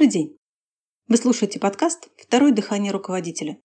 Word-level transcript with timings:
Добрый 0.00 0.12
день! 0.14 0.38
Вы 1.08 1.18
слушаете 1.18 1.60
подкаст 1.60 2.08
«Второе 2.16 2.52
дыхание 2.52 2.90
руководителя». 2.90 3.60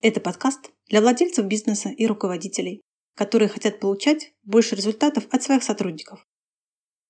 Это 0.00 0.18
подкаст 0.18 0.72
для 0.88 1.00
владельцев 1.00 1.46
бизнеса 1.46 1.88
и 1.90 2.04
руководителей, 2.04 2.82
которые 3.14 3.48
хотят 3.48 3.78
получать 3.78 4.32
больше 4.42 4.74
результатов 4.74 5.28
от 5.30 5.40
своих 5.40 5.62
сотрудников. 5.62 6.26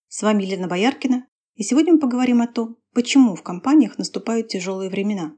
С 0.08 0.20
вами 0.20 0.42
Елена 0.42 0.68
Бояркина, 0.68 1.26
и 1.54 1.62
сегодня 1.62 1.94
мы 1.94 1.98
поговорим 1.98 2.42
о 2.42 2.46
том, 2.46 2.76
почему 2.92 3.36
в 3.36 3.42
компаниях 3.42 3.96
наступают 3.96 4.48
тяжелые 4.48 4.90
времена. 4.90 5.34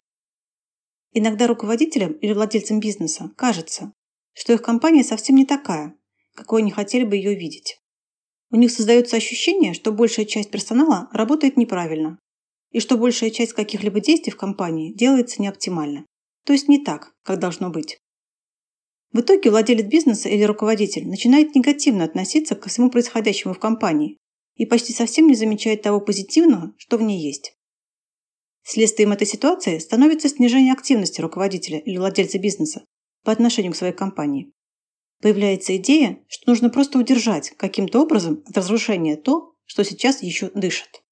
Иногда 1.12 1.47
руководителям 1.47 2.15
или 2.15 2.33
владельцам 2.33 2.81
бизнеса 2.81 3.31
кажется, 3.37 3.93
что 4.32 4.54
их 4.54 4.61
компания 4.61 5.04
совсем 5.04 5.37
не 5.37 5.46
такая, 5.46 5.96
какой 6.35 6.62
они 6.62 6.73
хотели 6.73 7.04
бы 7.04 7.15
ее 7.15 7.37
видеть. 7.37 7.79
У 8.51 8.57
них 8.57 8.73
создается 8.73 9.17
ощущение, 9.17 9.73
что 9.73 9.93
большая 9.93 10.26
часть 10.26 10.51
персонала 10.51 11.09
работает 11.12 11.57
неправильно, 11.57 12.18
и 12.71 12.81
что 12.81 12.97
большая 12.97 13.31
часть 13.31 13.53
каких-либо 13.53 14.01
действий 14.01 14.33
в 14.33 14.37
компании 14.37 14.93
делается 14.93 15.43
неоптимально, 15.43 16.07
то 16.45 16.53
есть 16.53 16.69
не 16.69 16.83
так, 16.83 17.13
как 17.23 17.39
должно 17.39 17.71
быть. 17.71 17.99
В 19.13 19.21
итоге 19.21 19.51
владелец 19.51 19.87
бизнеса 19.87 20.29
или 20.29 20.45
руководитель 20.45 21.09
начинает 21.09 21.55
негативно 21.55 22.05
относиться 22.05 22.55
ко 22.55 22.69
всему 22.69 22.91
происходящему 22.91 23.55
в 23.55 23.59
компании 23.59 24.17
и 24.55 24.67
почти 24.67 24.93
совсем 24.93 25.27
не 25.27 25.35
замечает 25.35 25.83
того 25.83 26.01
позитивного, 26.01 26.75
что 26.77 26.96
в 26.96 27.03
ней 27.03 27.21
есть. 27.21 27.55
Следствием 28.63 29.11
этой 29.13 29.27
ситуации 29.27 29.79
становится 29.79 30.29
снижение 30.29 30.73
активности 30.73 31.21
руководителя 31.21 31.79
или 31.79 31.96
владельца 31.96 32.39
бизнеса 32.39 32.84
по 33.25 33.33
отношению 33.33 33.73
к 33.73 33.77
своей 33.77 33.95
компании. 33.95 34.53
Появляется 35.21 35.77
идея, 35.77 36.23
что 36.29 36.51
нужно 36.51 36.71
просто 36.71 36.99
удержать 36.99 37.51
каким-то 37.57 38.01
образом 38.01 38.43
от 38.47 38.57
разрушения 38.57 39.17
то, 39.17 39.55
что 39.67 39.83
сейчас 39.83 40.23
еще 40.23 40.51
дышит. 40.51 41.03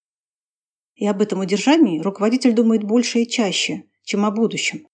И 0.99 1.07
об 1.07 1.23
этом 1.23 1.39
удержании 1.39 2.01
руководитель 2.01 2.53
думает 2.53 2.83
больше 2.83 3.21
и 3.21 3.29
чаще, 3.29 3.85
чем 4.03 4.25
о 4.25 4.33
будущем. 4.33 4.89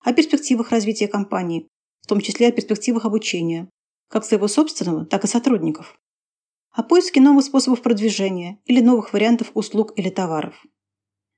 О 0.00 0.12
перспективах 0.12 0.72
развития 0.72 1.08
компании, 1.08 1.66
в 2.02 2.06
том 2.06 2.20
числе 2.20 2.48
о 2.48 2.52
перспективах 2.52 3.06
обучения, 3.06 3.70
как 4.08 4.26
своего 4.26 4.46
собственного, 4.46 5.06
так 5.06 5.24
и 5.24 5.26
сотрудников. 5.26 5.98
О 6.70 6.82
поиске 6.82 7.22
новых 7.22 7.46
способов 7.46 7.80
продвижения 7.80 8.60
или 8.66 8.82
новых 8.82 9.14
вариантов 9.14 9.50
услуг 9.54 9.94
или 9.96 10.10
товаров. 10.10 10.66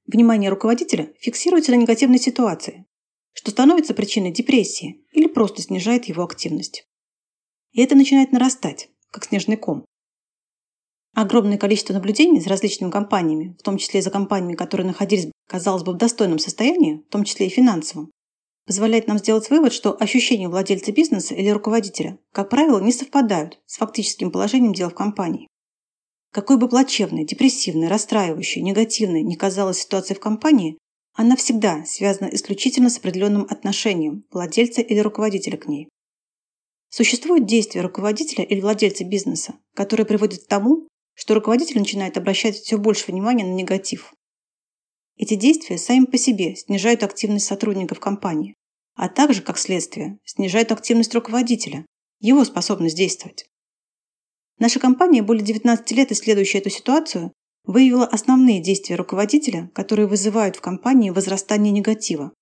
Внимание 0.07 0.51
руководителя 0.51 1.13
фиксируется 1.21 1.71
на 1.71 1.77
негативной 1.77 2.19
ситуации, 2.19 2.87
что 3.33 3.53
становится 3.53 3.95
причиной 3.95 4.33
депрессии 4.33 5.05
или 5.13 5.29
просто 5.29 5.63
снижает 5.63 6.07
его 6.07 6.25
активность. 6.25 6.85
И 7.71 7.81
это 7.81 7.95
начинает 7.95 8.33
нарастать, 8.33 8.91
как 9.13 9.25
снежный 9.25 9.57
ком. 9.57 9.85
Огромное 11.15 11.59
количество 11.59 11.93
наблюдений 11.93 12.41
за 12.41 12.51
различными 12.51 12.91
компаниями, 12.91 13.57
в 13.59 13.63
том 13.63 13.79
числе 13.79 14.01
за 14.01 14.11
компаниями, 14.11 14.55
которые 14.55 14.87
находились, 14.87 15.31
казалось 15.49 15.83
бы, 15.83 15.93
в 15.93 15.97
достойном 15.97 16.39
состоянии, 16.39 17.03
в 17.09 17.11
том 17.11 17.25
числе 17.25 17.47
и 17.47 17.51
финансовом, 17.51 18.11
позволяет 18.67 19.09
нам 19.09 19.19
сделать 19.19 19.51
вывод, 19.51 19.73
что 19.73 19.97
ощущения 20.01 20.49
владельца 20.49 20.93
бизнеса 20.93 21.35
или 21.35 21.49
руководителя, 21.49 22.19
как 22.33 22.49
правило, 22.49 22.81
не 22.81 22.93
совпадают 22.93 23.61
с 23.67 23.79
фактическим 23.79 24.31
положением 24.31 24.73
дел 24.73 24.91
в 24.91 24.95
компании. 24.95 25.49
Какой 26.33 26.57
бы 26.57 26.69
плачевной, 26.69 27.25
депрессивной, 27.25 27.89
расстраивающей, 27.89 28.63
негативной 28.63 29.23
ни 29.23 29.35
казалась 29.35 29.79
ситуация 29.79 30.15
в 30.15 30.21
компании, 30.21 30.79
она 31.15 31.35
всегда 31.35 31.85
связана 31.85 32.29
исключительно 32.29 32.89
с 32.89 32.99
определенным 32.99 33.47
отношением 33.51 34.25
владельца 34.31 34.81
или 34.81 35.01
руководителя 35.01 35.59
к 35.59 35.67
ней. 35.67 35.89
Существуют 36.89 37.47
действия 37.47 37.83
руководителя 37.83 38.45
или 38.45 38.61
владельца 38.61 39.05
бизнеса, 39.05 39.55
которые 39.75 40.07
приводят 40.07 40.45
к 40.45 40.47
тому, 40.47 40.87
что 41.21 41.35
руководитель 41.35 41.79
начинает 41.79 42.17
обращать 42.17 42.57
все 42.57 42.79
больше 42.79 43.13
внимания 43.13 43.45
на 43.45 43.53
негатив. 43.53 44.15
Эти 45.19 45.35
действия 45.35 45.77
сами 45.77 46.07
по 46.07 46.17
себе 46.17 46.57
снижают 46.57 47.03
активность 47.03 47.45
сотрудников 47.45 48.01
компании, 48.01 48.55
а 48.95 49.11
также, 49.11 49.43
как 49.43 49.59
следствие, 49.59 50.19
снижают 50.25 50.73
активность 50.73 51.15
руководителя, 51.15 51.85
его 52.21 52.43
способность 52.47 52.97
действовать. 52.97 53.45
Наша 54.59 54.81
компания, 54.81 55.23
более 55.23 55.45
19 55.45 55.91
лет 55.93 56.11
исследующая 56.11 56.61
эту 56.61 56.71
ситуацию, 56.71 57.35
выявила 57.65 58.07
основные 58.07 58.63
действия 58.63 58.97
руководителя, 58.97 59.71
которые 59.75 60.07
вызывают 60.07 60.57
в 60.57 60.63
компании 60.63 61.11
возрастание 61.11 61.71
негатива, 61.71 62.33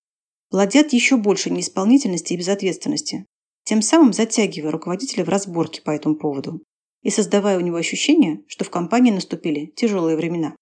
плодят 0.50 0.92
еще 0.92 1.16
больше 1.16 1.50
неисполнительности 1.50 2.32
и 2.32 2.36
безответственности, 2.36 3.26
тем 3.64 3.82
самым 3.82 4.12
затягивая 4.12 4.70
руководителя 4.70 5.24
в 5.24 5.28
разборке 5.28 5.82
по 5.82 5.90
этому 5.90 6.14
поводу 6.14 6.62
и 7.03 7.10
создавая 7.10 7.59
у 7.59 7.60
него 7.60 7.76
ощущение, 7.76 8.42
что 8.47 8.64
в 8.64 8.70
компании 8.70 9.10
наступили 9.10 9.66
тяжелые 9.76 10.16
времена. 10.16 10.56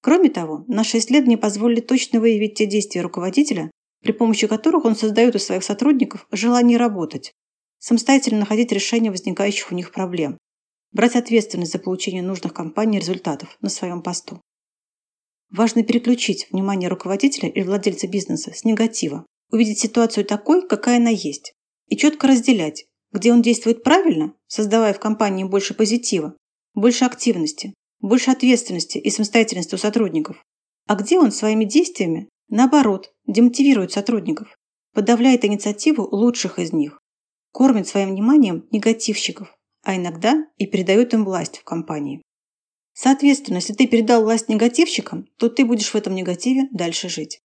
Кроме 0.00 0.28
того, 0.30 0.64
наши 0.68 0.98
исследования 0.98 1.36
позволили 1.36 1.80
точно 1.80 2.20
выявить 2.20 2.54
те 2.54 2.66
действия 2.66 3.02
руководителя, 3.02 3.70
при 4.02 4.12
помощи 4.12 4.46
которых 4.46 4.84
он 4.84 4.94
создает 4.94 5.34
у 5.34 5.40
своих 5.40 5.64
сотрудников 5.64 6.28
желание 6.30 6.78
работать, 6.78 7.32
самостоятельно 7.78 8.40
находить 8.40 8.70
решение 8.70 9.10
возникающих 9.10 9.72
у 9.72 9.74
них 9.74 9.90
проблем, 9.90 10.38
брать 10.92 11.16
ответственность 11.16 11.72
за 11.72 11.80
получение 11.80 12.22
нужных 12.22 12.54
компании 12.54 13.00
результатов 13.00 13.56
на 13.60 13.68
своем 13.68 14.02
посту. 14.02 14.40
Важно 15.50 15.82
переключить 15.82 16.48
внимание 16.52 16.88
руководителя 16.88 17.48
или 17.48 17.64
владельца 17.64 18.06
бизнеса 18.06 18.52
с 18.54 18.64
негатива, 18.64 19.26
увидеть 19.50 19.80
ситуацию 19.80 20.24
такой, 20.24 20.66
какая 20.66 20.98
она 20.98 21.10
есть, 21.10 21.52
и 21.88 21.96
четко 21.96 22.28
разделять, 22.28 22.86
где 23.10 23.32
он 23.32 23.42
действует 23.42 23.82
правильно, 23.82 24.35
создавая 24.48 24.94
в 24.94 25.00
компании 25.00 25.44
больше 25.44 25.74
позитива, 25.74 26.36
больше 26.74 27.04
активности, 27.04 27.74
больше 28.00 28.30
ответственности 28.30 28.98
и 28.98 29.10
самостоятельности 29.10 29.74
у 29.74 29.78
сотрудников, 29.78 30.42
а 30.86 30.94
где 30.94 31.18
он 31.18 31.32
своими 31.32 31.64
действиями, 31.64 32.28
наоборот, 32.48 33.12
демотивирует 33.26 33.92
сотрудников, 33.92 34.56
подавляет 34.92 35.44
инициативу 35.44 36.08
лучших 36.10 36.58
из 36.58 36.72
них, 36.72 36.98
кормит 37.52 37.88
своим 37.88 38.10
вниманием 38.10 38.66
негативщиков, 38.70 39.54
а 39.82 39.96
иногда 39.96 40.46
и 40.56 40.66
передает 40.66 41.14
им 41.14 41.24
власть 41.24 41.58
в 41.58 41.64
компании. 41.64 42.22
Соответственно, 42.92 43.56
если 43.56 43.74
ты 43.74 43.86
передал 43.86 44.22
власть 44.22 44.48
негативщикам, 44.48 45.26
то 45.38 45.48
ты 45.48 45.64
будешь 45.64 45.90
в 45.90 45.94
этом 45.94 46.14
негативе 46.14 46.68
дальше 46.72 47.08
жить. 47.08 47.40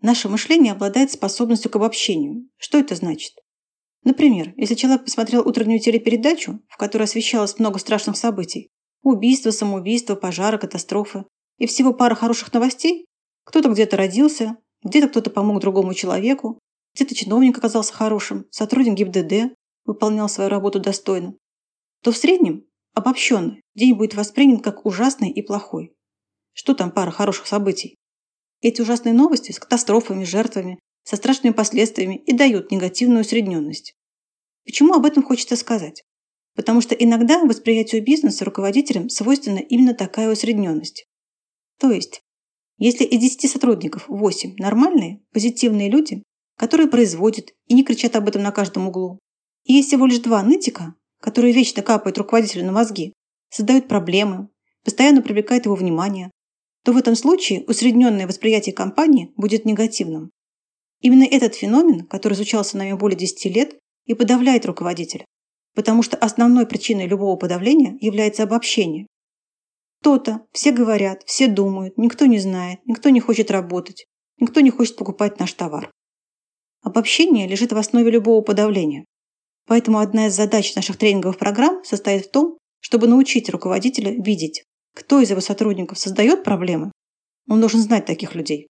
Наше 0.00 0.28
мышление 0.28 0.72
обладает 0.72 1.10
способностью 1.10 1.70
к 1.70 1.76
обобщению. 1.76 2.48
Что 2.56 2.78
это 2.78 2.94
значит? 2.94 3.34
Например, 4.08 4.54
если 4.56 4.74
человек 4.74 5.04
посмотрел 5.04 5.46
утреннюю 5.46 5.80
телепередачу, 5.80 6.60
в 6.66 6.78
которой 6.78 7.02
освещалось 7.02 7.58
много 7.58 7.78
страшных 7.78 8.16
событий, 8.16 8.70
убийства, 9.02 9.50
самоубийства, 9.50 10.14
пожары, 10.14 10.56
катастрофы, 10.56 11.26
и 11.58 11.66
всего 11.66 11.92
пара 11.92 12.14
хороших 12.14 12.50
новостей, 12.54 13.04
кто-то 13.44 13.68
где-то 13.68 13.98
родился, 13.98 14.56
где-то 14.82 15.08
кто-то 15.10 15.28
помог 15.28 15.60
другому 15.60 15.92
человеку, 15.92 16.58
где-то 16.94 17.14
чиновник 17.14 17.58
оказался 17.58 17.92
хорошим, 17.92 18.46
сотрудник 18.50 18.94
ГИБДД 18.94 19.54
выполнял 19.84 20.30
свою 20.30 20.48
работу 20.48 20.80
достойно, 20.80 21.34
то 22.02 22.10
в 22.10 22.16
среднем, 22.16 22.64
обобщенно, 22.94 23.58
день 23.74 23.92
будет 23.92 24.14
воспринят 24.14 24.64
как 24.64 24.86
ужасный 24.86 25.28
и 25.28 25.42
плохой. 25.42 25.92
Что 26.54 26.72
там 26.72 26.92
пара 26.92 27.10
хороших 27.10 27.46
событий? 27.46 27.96
Эти 28.62 28.80
ужасные 28.80 29.12
новости 29.12 29.52
с 29.52 29.58
катастрофами, 29.58 30.24
жертвами, 30.24 30.78
со 31.04 31.16
страшными 31.16 31.52
последствиями 31.52 32.16
и 32.16 32.32
дают 32.32 32.70
негативную 32.70 33.20
усредненность. 33.20 33.97
Почему 34.68 34.92
об 34.92 35.06
этом 35.06 35.22
хочется 35.22 35.56
сказать? 35.56 36.04
Потому 36.54 36.82
что 36.82 36.94
иногда 36.94 37.42
восприятию 37.42 38.04
бизнеса 38.04 38.44
руководителям 38.44 39.08
свойственна 39.08 39.60
именно 39.60 39.94
такая 39.94 40.30
усредненность. 40.30 41.06
То 41.80 41.90
есть, 41.90 42.20
если 42.76 43.04
из 43.04 43.18
10 43.18 43.50
сотрудников 43.50 44.04
8 44.08 44.56
нормальные, 44.58 45.22
позитивные 45.32 45.88
люди, 45.88 46.22
которые 46.58 46.86
производят 46.86 47.54
и 47.66 47.72
не 47.72 47.82
кричат 47.82 48.14
об 48.14 48.28
этом 48.28 48.42
на 48.42 48.52
каждом 48.52 48.88
углу, 48.88 49.18
и 49.64 49.72
есть 49.72 49.88
всего 49.88 50.04
лишь 50.04 50.18
два 50.18 50.42
нытика, 50.42 50.94
которые 51.18 51.54
вечно 51.54 51.82
капают 51.82 52.18
руководителю 52.18 52.66
на 52.66 52.72
мозги, 52.72 53.14
создают 53.48 53.88
проблемы, 53.88 54.50
постоянно 54.84 55.22
привлекают 55.22 55.64
его 55.64 55.76
внимание, 55.76 56.30
то 56.84 56.92
в 56.92 56.98
этом 56.98 57.14
случае 57.14 57.64
усредненное 57.66 58.26
восприятие 58.26 58.74
компании 58.74 59.32
будет 59.34 59.64
негативным. 59.64 60.30
Именно 61.00 61.24
этот 61.24 61.54
феномен, 61.54 62.04
который 62.04 62.34
изучался 62.34 62.76
нами 62.76 62.92
более 62.92 63.16
10 63.16 63.46
лет, 63.46 63.78
и 64.08 64.14
подавляет 64.14 64.66
руководителя, 64.66 65.24
потому 65.76 66.02
что 66.02 66.16
основной 66.16 66.66
причиной 66.66 67.06
любого 67.06 67.36
подавления 67.36 67.96
является 68.00 68.42
обобщение. 68.42 69.06
То-то, 70.02 70.46
все 70.52 70.72
говорят, 70.72 71.22
все 71.26 71.46
думают, 71.46 71.96
никто 71.96 72.26
не 72.26 72.40
знает, 72.40 72.80
никто 72.84 73.10
не 73.10 73.20
хочет 73.20 73.52
работать, 73.52 74.06
никто 74.40 74.60
не 74.60 74.70
хочет 74.70 74.96
покупать 74.96 75.38
наш 75.38 75.52
товар. 75.52 75.90
Обобщение 76.82 77.46
лежит 77.46 77.72
в 77.72 77.76
основе 77.76 78.10
любого 78.10 78.42
подавления. 78.42 79.04
Поэтому 79.66 79.98
одна 79.98 80.26
из 80.26 80.34
задач 80.34 80.74
наших 80.74 80.96
тренинговых 80.96 81.38
программ 81.38 81.84
состоит 81.84 82.26
в 82.26 82.30
том, 82.32 82.58
чтобы 82.80 83.06
научить 83.06 83.48
руководителя 83.48 84.10
видеть, 84.10 84.64
кто 84.94 85.20
из 85.20 85.30
его 85.30 85.40
сотрудников 85.40 85.98
создает 85.98 86.42
проблемы. 86.42 86.90
Он 87.48 87.60
должен 87.60 87.80
знать 87.80 88.06
таких 88.06 88.34
людей 88.34 88.68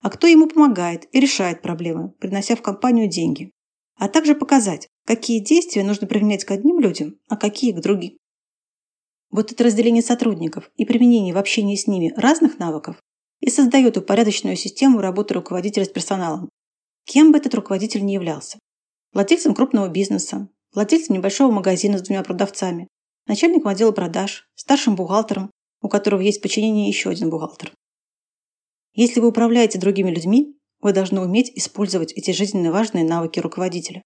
а 0.00 0.10
кто 0.10 0.26
ему 0.26 0.48
помогает 0.48 1.08
и 1.12 1.20
решает 1.20 1.62
проблемы, 1.62 2.10
принося 2.18 2.56
в 2.56 2.62
компанию 2.62 3.08
деньги, 3.08 3.50
а 4.00 4.08
также 4.08 4.34
показать, 4.34 4.88
какие 5.04 5.40
действия 5.40 5.84
нужно 5.84 6.06
применять 6.06 6.46
к 6.46 6.50
одним 6.50 6.80
людям, 6.80 7.18
а 7.28 7.36
какие 7.36 7.72
к 7.72 7.80
другим. 7.80 8.16
Вот 9.30 9.52
это 9.52 9.62
разделение 9.62 10.02
сотрудников 10.02 10.70
и 10.76 10.86
применение 10.86 11.34
в 11.34 11.38
общении 11.38 11.76
с 11.76 11.86
ними 11.86 12.14
разных 12.16 12.58
навыков 12.58 12.96
и 13.40 13.50
создает 13.50 13.98
упорядоченную 13.98 14.56
систему 14.56 15.02
работы 15.02 15.34
руководителя 15.34 15.84
с 15.84 15.90
персоналом, 15.90 16.48
кем 17.04 17.30
бы 17.30 17.36
этот 17.36 17.54
руководитель 17.54 18.02
ни 18.02 18.12
являлся. 18.12 18.58
Владельцем 19.12 19.54
крупного 19.54 19.88
бизнеса, 19.88 20.48
владельцем 20.72 21.16
небольшого 21.16 21.52
магазина 21.52 21.98
с 21.98 22.02
двумя 22.02 22.22
продавцами, 22.22 22.88
начальником 23.26 23.68
отдела 23.68 23.92
продаж, 23.92 24.48
старшим 24.54 24.96
бухгалтером, 24.96 25.50
у 25.82 25.90
которого 25.90 26.22
есть 26.22 26.38
в 26.38 26.42
подчинении 26.42 26.88
еще 26.88 27.10
один 27.10 27.28
бухгалтер. 27.28 27.70
Если 28.94 29.20
вы 29.20 29.28
управляете 29.28 29.78
другими 29.78 30.10
людьми, 30.10 30.56
вы 30.80 30.92
должны 30.92 31.20
уметь 31.20 31.52
использовать 31.54 32.12
эти 32.12 32.30
жизненно 32.30 32.72
важные 32.72 33.04
навыки 33.04 33.40
руководителя. 33.40 34.02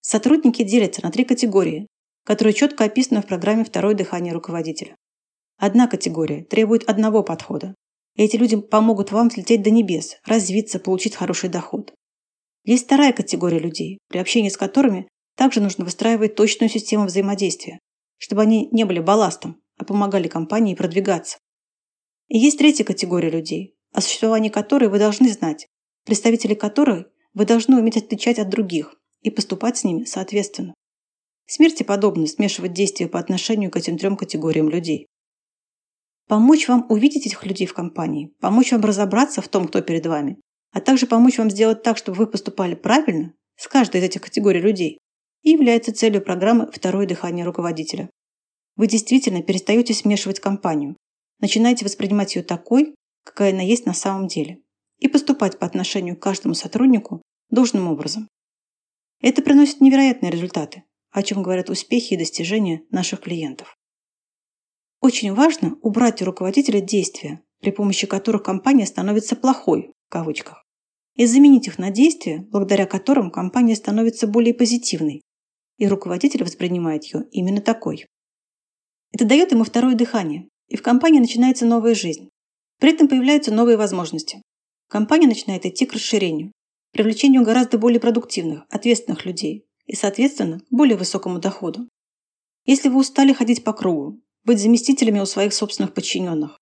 Сотрудники 0.00 0.62
делятся 0.62 1.02
на 1.02 1.10
три 1.10 1.24
категории, 1.24 1.86
которые 2.24 2.54
четко 2.54 2.84
описаны 2.84 3.22
в 3.22 3.26
программе 3.26 3.64
«Второе 3.64 3.94
дыхание 3.94 4.32
руководителя». 4.32 4.96
Одна 5.56 5.86
категория 5.86 6.44
требует 6.44 6.88
одного 6.88 7.22
подхода. 7.22 7.74
И 8.16 8.22
эти 8.22 8.36
люди 8.36 8.56
помогут 8.56 9.12
вам 9.12 9.28
взлететь 9.28 9.62
до 9.62 9.70
небес, 9.70 10.18
развиться, 10.24 10.78
получить 10.78 11.16
хороший 11.16 11.48
доход. 11.48 11.92
Есть 12.64 12.84
вторая 12.84 13.12
категория 13.12 13.58
людей, 13.58 13.98
при 14.08 14.18
общении 14.18 14.48
с 14.48 14.56
которыми 14.56 15.08
также 15.36 15.60
нужно 15.60 15.84
выстраивать 15.84 16.34
точную 16.34 16.70
систему 16.70 17.06
взаимодействия, 17.06 17.78
чтобы 18.18 18.42
они 18.42 18.68
не 18.72 18.84
были 18.84 19.00
балластом, 19.00 19.60
а 19.78 19.84
помогали 19.84 20.28
компании 20.28 20.74
продвигаться. 20.74 21.38
И 22.28 22.38
есть 22.38 22.58
третья 22.58 22.84
категория 22.84 23.30
людей, 23.30 23.74
о 23.92 24.00
существовании 24.00 24.48
которой 24.48 24.88
вы 24.88 24.98
должны 24.98 25.28
знать, 25.28 25.66
представители 26.04 26.54
которой 26.54 27.06
вы 27.34 27.46
должны 27.46 27.78
уметь 27.78 27.96
отличать 27.96 28.38
от 28.38 28.48
других 28.48 28.94
и 29.22 29.30
поступать 29.30 29.78
с 29.78 29.84
ними 29.84 30.04
соответственно. 30.04 30.74
Смерти 31.46 31.82
подобно 31.82 32.26
смешивать 32.26 32.72
действия 32.72 33.08
по 33.08 33.18
отношению 33.18 33.70
к 33.70 33.76
этим 33.76 33.98
трем 33.98 34.16
категориям 34.16 34.68
людей. 34.68 35.06
Помочь 36.26 36.68
вам 36.68 36.86
увидеть 36.88 37.26
этих 37.26 37.44
людей 37.44 37.66
в 37.66 37.74
компании, 37.74 38.32
помочь 38.40 38.72
вам 38.72 38.82
разобраться 38.82 39.42
в 39.42 39.48
том, 39.48 39.68
кто 39.68 39.82
перед 39.82 40.06
вами, 40.06 40.40
а 40.72 40.80
также 40.80 41.06
помочь 41.06 41.38
вам 41.38 41.50
сделать 41.50 41.82
так, 41.82 41.98
чтобы 41.98 42.16
вы 42.18 42.26
поступали 42.26 42.74
правильно 42.74 43.34
с 43.56 43.68
каждой 43.68 44.00
из 44.00 44.04
этих 44.04 44.22
категорий 44.22 44.60
людей, 44.60 44.98
и 45.42 45.50
является 45.50 45.92
целью 45.92 46.22
программы 46.22 46.70
«Второе 46.72 47.06
дыхание 47.06 47.44
руководителя». 47.44 48.08
Вы 48.76 48.86
действительно 48.88 49.42
перестаете 49.42 49.92
смешивать 49.92 50.40
компанию, 50.40 50.96
начинаете 51.40 51.84
воспринимать 51.84 52.34
ее 52.34 52.42
такой, 52.42 52.94
какая 53.22 53.52
она 53.52 53.62
есть 53.62 53.84
на 53.84 53.94
самом 53.94 54.26
деле, 54.26 54.63
и 54.98 55.08
поступать 55.08 55.58
по 55.58 55.66
отношению 55.66 56.16
к 56.16 56.22
каждому 56.22 56.54
сотруднику 56.54 57.22
должным 57.50 57.88
образом. 57.88 58.28
Это 59.20 59.42
приносит 59.42 59.80
невероятные 59.80 60.30
результаты, 60.30 60.84
о 61.10 61.22
чем 61.22 61.42
говорят 61.42 61.70
успехи 61.70 62.14
и 62.14 62.18
достижения 62.18 62.82
наших 62.90 63.20
клиентов. 63.20 63.76
Очень 65.00 65.34
важно 65.34 65.76
убрать 65.82 66.22
у 66.22 66.24
руководителя 66.24 66.80
действия, 66.80 67.42
при 67.60 67.70
помощи 67.70 68.06
которых 68.06 68.42
компания 68.42 68.86
становится 68.86 69.36
«плохой» 69.36 69.92
в 70.06 70.10
кавычках, 70.10 70.64
и 71.14 71.26
заменить 71.26 71.66
их 71.66 71.78
на 71.78 71.90
действия, 71.90 72.46
благодаря 72.50 72.86
которым 72.86 73.30
компания 73.30 73.76
становится 73.76 74.26
более 74.26 74.54
позитивной, 74.54 75.22
и 75.78 75.86
руководитель 75.86 76.44
воспринимает 76.44 77.04
ее 77.04 77.26
именно 77.30 77.60
такой. 77.60 78.06
Это 79.12 79.24
дает 79.24 79.52
ему 79.52 79.64
второе 79.64 79.94
дыхание, 79.94 80.48
и 80.68 80.76
в 80.76 80.82
компании 80.82 81.20
начинается 81.20 81.66
новая 81.66 81.94
жизнь. 81.94 82.28
При 82.80 82.92
этом 82.92 83.08
появляются 83.08 83.52
новые 83.52 83.76
возможности. 83.76 84.42
Компания 84.94 85.26
начинает 85.26 85.66
идти 85.66 85.86
к 85.86 85.92
расширению, 85.92 86.52
привлечению 86.92 87.42
гораздо 87.42 87.78
более 87.78 87.98
продуктивных, 87.98 88.62
ответственных 88.70 89.24
людей 89.24 89.66
и, 89.86 89.96
соответственно, 89.96 90.62
более 90.70 90.96
высокому 90.96 91.40
доходу. 91.40 91.88
Если 92.64 92.88
вы 92.88 93.00
устали 93.00 93.32
ходить 93.32 93.64
по 93.64 93.72
кругу, 93.72 94.20
быть 94.44 94.60
заместителями 94.60 95.18
у 95.18 95.26
своих 95.26 95.52
собственных 95.52 95.94
подчиненных. 95.94 96.60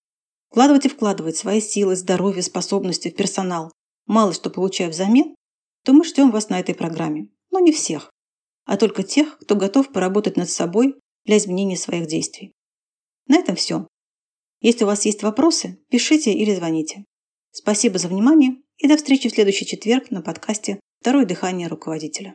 Вкладывать 0.49 0.87
и 0.87 0.89
вкладывать 0.89 1.37
свои 1.37 1.61
силы, 1.61 1.95
здоровье, 1.95 2.41
способности 2.41 3.11
в 3.11 3.17
персонал, 3.17 3.71
мало 4.07 4.33
что 4.33 4.49
получая 4.49 4.89
взамен, 4.89 5.35
то 5.85 5.93
мы 5.93 6.03
ждем 6.03 6.31
вас 6.31 6.49
на 6.49 6.59
этой 6.59 6.75
программе. 6.75 7.29
Но 7.51 7.59
не 7.59 7.71
всех, 7.71 8.11
а 8.65 8.79
только 8.79 9.03
тех, 9.03 9.41
кто 9.41 9.57
готов 9.57 9.93
поработать 9.93 10.39
над 10.39 10.49
собой 10.49 10.99
для 11.27 11.37
изменения 11.37 11.77
своих 11.77 12.07
действий. 12.07 12.53
На 13.27 13.37
этом 13.37 13.57
все. 13.57 13.87
Если 14.63 14.85
у 14.85 14.87
вас 14.87 15.05
есть 15.05 15.23
вопросы, 15.23 15.85
пишите 15.91 16.33
или 16.33 16.55
звоните. 16.55 17.05
Спасибо 17.55 17.99
за 17.99 18.09
внимание 18.09 18.57
и 18.79 18.89
до 18.89 18.97
встречи 18.97 19.29
в 19.29 19.33
следующий 19.33 19.67
четверг 19.67 20.11
на 20.11 20.23
подкасте 20.23 20.81
«Второе 21.01 21.27
дыхание 21.27 21.69
руководителя». 21.69 22.31